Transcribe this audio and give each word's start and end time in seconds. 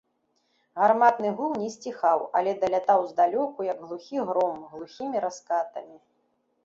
Гарматны 0.83 1.33
гул 1.41 1.51
не 1.63 1.67
сціхаў, 1.75 2.23
але 2.39 2.51
далятаў 2.63 3.05
здалёку, 3.11 3.59
як 3.71 3.77
глухі 3.87 4.17
гром, 4.31 4.57
глухімі 4.73 5.17
раскатамі. 5.27 5.97